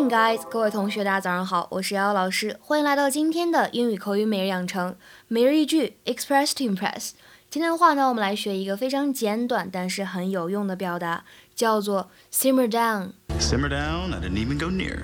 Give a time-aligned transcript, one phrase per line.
[0.00, 0.40] morning, guys！
[0.48, 4.96] 各位同学，大家早上好，我是瑶瑶老师，欢迎来到今天的英语口语每日养成
[5.28, 7.10] 每日一句 Express to Impress。
[7.50, 11.24] 今天的话呢，我们来学一个非常简短但是很有用的表达，
[11.54, 13.10] 叫做 simmer down。
[13.38, 15.02] Simmer down, I didn't even go near.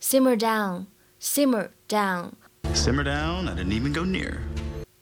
[0.00, 0.86] Simmer down,
[1.20, 2.30] simmer down.
[2.72, 4.38] Simmer down, I didn't even go near.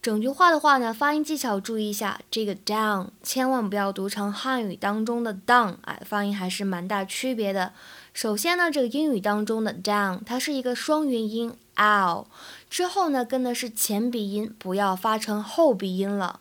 [0.00, 7.72] 整句话的话呢，发音技巧注意一下，这个 down 千万不要读成汉语当中的 down，哎，发音还是蛮大区别的。
[8.12, 12.26] 首先呢，这个英语当中的 down 它是一个双元音 ow，
[12.68, 16.40] 之后呢跟的是前鼻音，不要发成后鼻音了。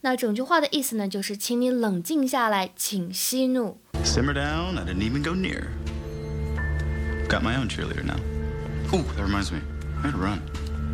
[0.00, 3.78] 那整句话的意思呢，就是请你冷静下来，请息怒。
[4.04, 5.66] Simmer down, I didn't even go near.
[7.28, 8.16] Got my own cheerleader now.
[8.90, 9.58] Oh, that reminds me.
[10.02, 10.38] I had to run.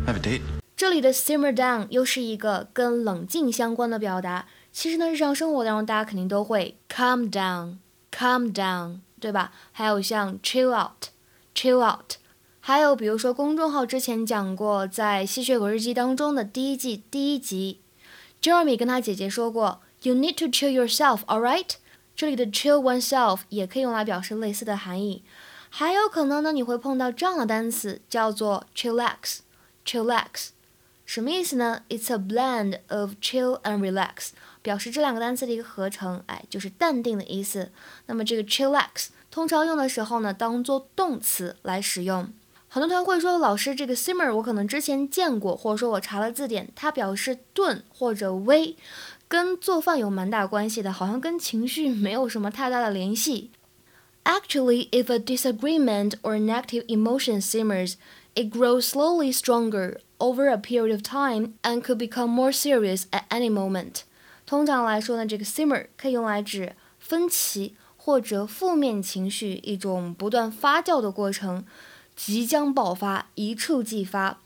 [0.05, 0.41] I have a date.
[0.75, 4.47] 这里的 simmer down 又是一个跟冷静相关的表达。
[4.73, 9.51] 其实呢，日常生活当中大家肯定都会 calm down，calm down，对吧？
[9.71, 12.13] 还有像 chill out，chill out。
[12.59, 17.81] 还有比如说公众号之前讲过，在《吸血鬼日记》当中的第一季第一集
[18.41, 21.75] ，Jeremy 跟他姐姐说过，You need to chill yourself，all right？
[22.15, 25.23] 这里的 chill oneself 也可以用来表示类似的含义。
[25.69, 30.49] 还有可能呢，你会碰到这样的单词，叫做 chillax，chillax。
[31.05, 34.29] 什么意思呢？It's a blend of chill and relax，
[34.65, 37.71] 表示这两个单词的一个合成，哎，就是淡定的意思。
[38.07, 42.27] 那么这个 chillax 通常用的时候呢，当做动词来使用。
[42.67, 48.73] 很多同学会说，老师，这个 simmer 我可能之前见过，或者说我查了字典，它表示炖或者煨，
[49.27, 53.51] 跟做饭有蛮大关系的，好像跟情绪没有什么太大的联系。
[54.23, 57.93] Actually, if a disagreement or negative emotion simmers,
[58.33, 63.25] it grows slowly stronger over a period of time and could become more serious at
[63.29, 64.03] any moment。
[64.45, 71.65] 通常来说呢，这个 simmer 可以用来指分歧或者负面情绪一种不断发酵的过程，
[72.15, 74.39] 即将爆发，一触即发。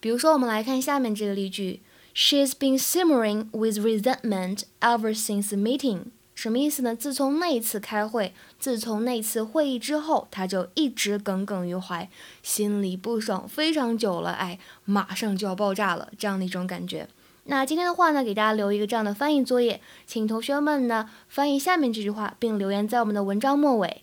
[0.00, 1.80] 比如说，我们来看下面这个例句
[2.14, 6.06] ：She's been simmering with resentment ever since the meeting。
[6.34, 6.96] 什么意思呢？
[6.96, 12.10] 自从那一次开会，自从那次会议之后，他就一直耿耿于怀，
[12.42, 17.08] 心里不爽非常久了，哎，马上就要爆炸了，这样的一种感觉。
[17.46, 24.02] 那今天的话呢，给大家留一个这样的翻译作业，请同学们呢翻译下面这句话，并留言在我们的文章末尾，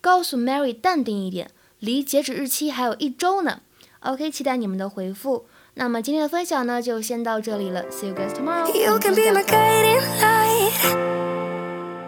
[0.00, 3.60] 告诉 Mary 淡定一点，离截止日期还有一周呢。
[4.00, 5.46] OK，期待你们的回复。
[5.74, 10.72] 那么今天的分享呢，就先到这里了，See you guys tomorrow You can be my guiding light,。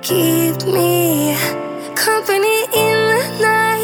[0.01, 1.35] Keep me
[1.97, 3.79] company in the night.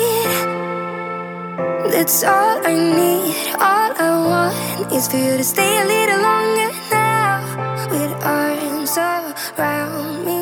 [1.90, 3.34] That's all I need.
[3.58, 4.54] All I want
[4.90, 6.43] is for you to stay a little longer
[8.96, 10.33] around me.